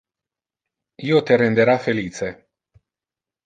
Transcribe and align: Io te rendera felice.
Io 1.11 1.21
te 1.29 1.39
rendera 1.43 1.77
felice. 1.87 2.33